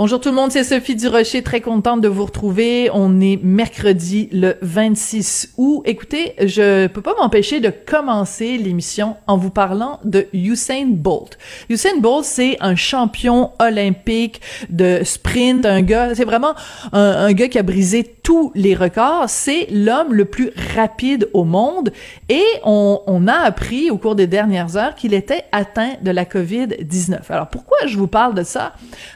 [0.00, 2.88] Bonjour tout le monde, c'est Sophie Durocher, très contente de vous retrouver.
[2.94, 5.82] On est mercredi le 26 août.
[5.84, 11.36] Écoutez, je peux pas m'empêcher de commencer l'émission en vous parlant de Usain Bolt.
[11.68, 14.40] Usain Bolt, c'est un champion olympique
[14.70, 16.54] de sprint, un gars, c'est vraiment
[16.94, 19.24] un, gars qui a brisé tous les records.
[19.26, 21.90] C'est l'homme le plus rapide au monde
[22.28, 27.22] et on, a appris au cours des dernières heures qu'il était atteint de la COVID-19.
[27.28, 28.74] Alors pourquoi je vous parle de ça?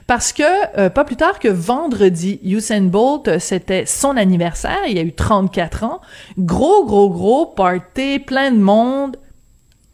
[0.08, 0.42] Parce que
[0.80, 5.12] euh, pas plus tard que vendredi, Usain Bolt, euh, c'était son anniversaire, il a eu
[5.12, 6.00] 34 ans.
[6.36, 9.16] Gros, gros, gros party, plein de monde.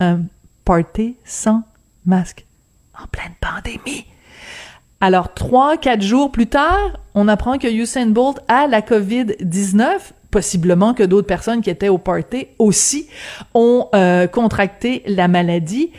[0.01, 0.21] Un
[0.65, 1.63] party sans
[2.07, 2.47] masque.
[2.99, 4.07] En pleine pandémie.
[5.01, 10.95] Alors, trois, quatre jours plus tard, on apprend que Usain Bolt a la COVID-19 possiblement
[10.95, 13.09] que d'autres personnes qui étaient au party aussi
[13.55, 15.91] ont euh, contracté la maladie.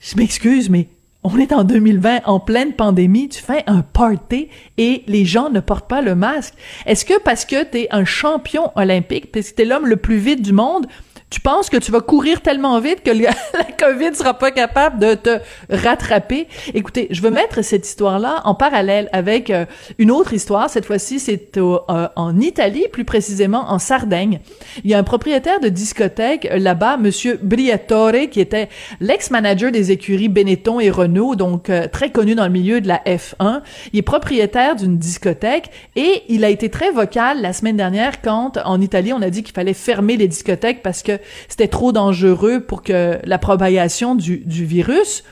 [0.00, 0.88] Je m'excuse, mais
[1.24, 5.58] on est en 2020, en pleine pandémie, tu fais un party et les gens ne
[5.58, 6.54] portent pas le masque.
[6.86, 10.40] Est-ce que parce que tu un champion olympique, parce que tu l'homme le plus vite
[10.40, 10.86] du monde,
[11.28, 13.32] tu penses que tu vas courir tellement vite que la
[13.78, 15.38] COVID sera pas capable de te
[15.68, 16.46] rattraper?
[16.72, 19.64] Écoutez, je veux mettre cette histoire-là en parallèle avec euh,
[19.98, 20.70] une autre histoire.
[20.70, 24.38] Cette fois-ci, c'est euh, en Italie, plus précisément en Sardaigne.
[24.84, 28.68] Il y a un propriétaire de discothèque euh, là-bas, Monsieur Briatore, qui était
[29.00, 33.62] l'ex-manager des écuries Benetton et Renault, donc très connu dans le milieu de la F1.
[33.92, 38.58] Il est propriétaire d'une discothèque et il a été très vocal la semaine dernière quand
[38.64, 41.15] en Italie on a dit qu'il fallait fermer les discothèques parce que
[41.48, 45.24] c'était trop dangereux pour que la propagation du, virus.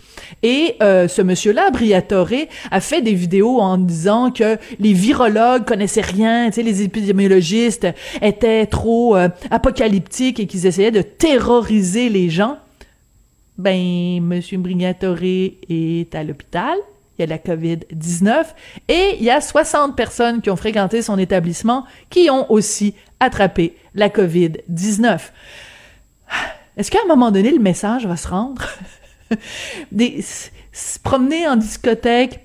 [0.42, 2.28] Et euh, ce monsieur-là, Briatore,
[2.70, 7.86] a fait des vidéos en disant que les virologues connaissaient rien, tu sais, les épidémiologistes
[8.22, 12.58] étaient trop euh, apocalyptiques et qu'ils essayaient de terroriser les gens.
[13.58, 16.76] Ben, monsieur Briatore est à l'hôpital.
[17.16, 18.44] Il y a la COVID-19
[18.88, 23.76] et il y a 60 personnes qui ont fréquenté son établissement qui ont aussi attrapé
[23.94, 25.20] la COVID-19.
[26.76, 28.66] Est-ce qu'à un moment donné, le message va se rendre?
[30.72, 32.40] se promener en discothèque,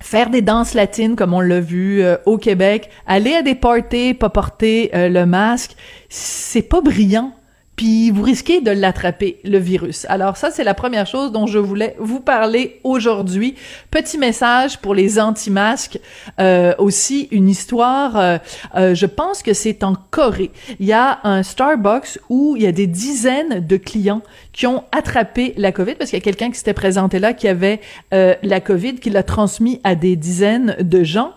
[0.00, 4.14] faire des danses latines comme on l'a vu euh, au Québec, aller à des parties,
[4.14, 5.76] pas porter euh, le masque,
[6.08, 7.32] c'est pas brillant
[7.76, 10.06] puis vous risquez de l'attraper, le virus.
[10.08, 13.54] Alors ça, c'est la première chose dont je voulais vous parler aujourd'hui.
[13.90, 16.00] Petit message pour les anti-masques,
[16.40, 18.38] euh, aussi une histoire, euh,
[18.76, 20.50] euh, je pense que c'est en Corée.
[20.80, 24.22] Il y a un Starbucks où il y a des dizaines de clients
[24.52, 27.46] qui ont attrapé la COVID, parce qu'il y a quelqu'un qui s'était présenté là qui
[27.46, 31.32] avait la COVID, qui l'a transmis à des dizaines de gens.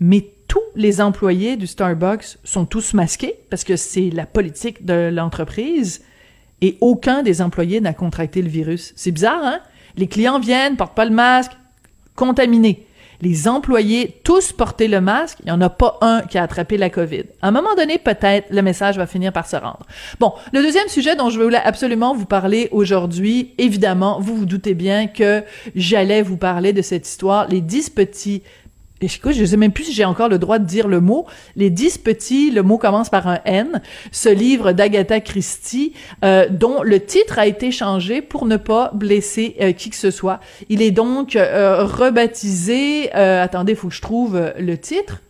[0.00, 5.08] Mais tous les employés du Starbucks sont tous masqués parce que c'est la politique de
[5.08, 6.02] l'entreprise
[6.60, 8.92] et aucun des employés n'a contracté le virus.
[8.96, 9.60] C'est bizarre, hein?
[9.96, 11.52] Les clients viennent, portent pas le masque,
[12.16, 12.84] contaminés.
[13.22, 16.78] Les employés, tous portaient le masque, il n'y en a pas un qui a attrapé
[16.78, 17.24] la COVID.
[17.42, 19.86] À un moment donné, peut-être, le message va finir par se rendre.
[20.18, 24.74] Bon, le deuxième sujet dont je voulais absolument vous parler aujourd'hui, évidemment, vous vous doutez
[24.74, 25.44] bien que
[25.76, 28.42] j'allais vous parler de cette histoire, les dix petits
[29.00, 31.26] écoute, je sais même plus si j'ai encore le droit de dire le mot.
[31.56, 33.80] Les dix petits, le mot commence par un N.
[34.12, 35.94] Ce livre d'Agatha Christie,
[36.24, 40.10] euh, dont le titre a été changé pour ne pas blesser euh, qui que ce
[40.10, 40.40] soit.
[40.68, 43.12] Il est donc euh, rebaptisé.
[43.12, 45.22] attendez, faut que je trouve le titre.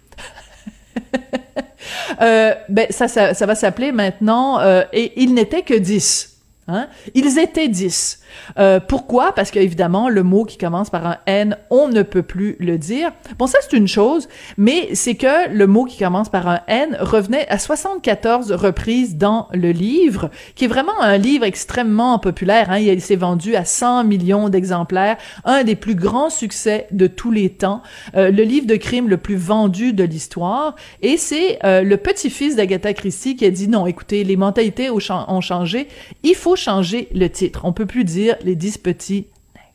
[2.21, 4.61] ben ça, ça, ça va s'appeler maintenant.
[4.93, 6.30] et il n'était que dix.
[6.71, 6.89] Hein?
[7.15, 8.21] Ils étaient dix.
[8.59, 9.33] Euh, pourquoi?
[9.33, 13.13] Parce qu'évidemment, le mot qui commence par un N, on ne peut plus le dire.
[13.39, 16.97] Bon, ça, c'est une chose, mais c'est que le mot qui commence par un N
[17.01, 22.71] revenait à 74 reprises dans le livre, qui est vraiment un livre extrêmement populaire.
[22.71, 22.79] Hein?
[22.79, 27.51] Il s'est vendu à 100 millions d'exemplaires, un des plus grands succès de tous les
[27.51, 27.83] temps,
[28.17, 32.57] euh, le livre de crime le plus vendu de l'histoire, et c'est euh, le petit-fils
[32.57, 35.89] d'Agatha Christie qui a dit, non, écoutez, les mentalités ont changé,
[36.23, 37.63] il faut changer le titre.
[37.65, 39.69] On peut plus dire les dix petits nègres.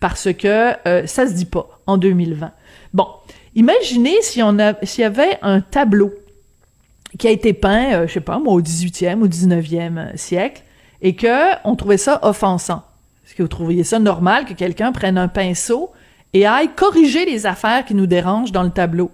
[0.00, 2.52] Parce que euh, ça se dit pas en 2020.
[2.94, 3.06] Bon,
[3.54, 6.12] imaginez si on a, s'il y avait un tableau
[7.18, 10.62] qui a été peint, euh, je sais pas moi, au 18e ou 19e siècle,
[11.00, 12.82] et que on trouvait ça offensant.
[13.24, 15.90] Est-ce que vous trouviez ça normal que quelqu'un prenne un pinceau
[16.34, 19.10] et aille corriger les affaires qui nous dérangent dans le tableau?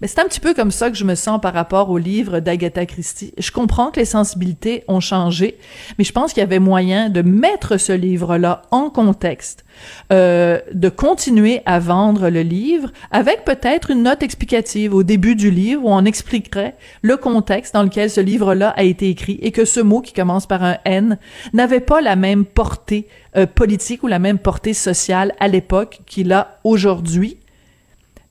[0.00, 2.40] Mais c'est un petit peu comme ça que je me sens par rapport au livre
[2.40, 3.32] d'Agatha Christie.
[3.38, 5.58] Je comprends que les sensibilités ont changé,
[5.98, 9.64] mais je pense qu'il y avait moyen de mettre ce livre-là en contexte,
[10.12, 15.50] euh, de continuer à vendre le livre avec peut-être une note explicative au début du
[15.50, 19.64] livre où on expliquerait le contexte dans lequel ce livre-là a été écrit et que
[19.64, 21.18] ce mot qui commence par un N
[21.52, 26.32] n'avait pas la même portée euh, politique ou la même portée sociale à l'époque qu'il
[26.32, 27.38] a aujourd'hui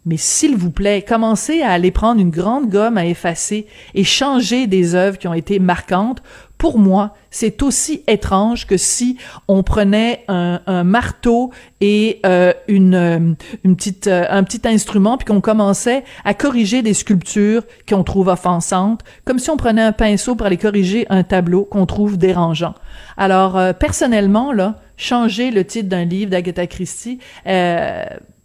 [0.05, 4.65] Mais s'il vous plaît, commencez à aller prendre une grande gomme à effacer et changer
[4.67, 6.21] des œuvres qui ont été marquantes.
[6.57, 9.17] Pour moi, c'est aussi étrange que si
[9.47, 13.19] on prenait un, marteau et euh, une, euh,
[13.63, 18.29] une petite, euh, un petit instrument puis qu'on commençait à corriger des sculptures qu'on trouve
[18.29, 22.73] offensantes, comme si on prenait un pinceau pour aller corriger un tableau qu'on trouve dérangeant.
[23.17, 27.19] Alors, personnellement, là, changer le titre d'un livre d'Agatha Christie,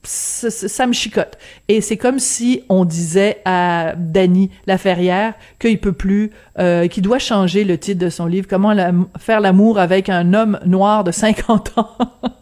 [0.05, 1.39] ça, ça, me chicote.
[1.69, 7.19] Et c'est comme si on disait à Danny Laferrière qu'il peut plus, euh, qu'il doit
[7.19, 8.75] changer le titre de son livre, comment
[9.19, 11.91] faire l'amour avec un homme noir de 50 ans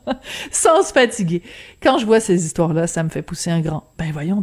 [0.50, 1.42] sans se fatiguer.
[1.82, 3.84] Quand je vois ces histoires-là, ça me fait pousser un grand.
[3.98, 4.38] Ben voyons donc.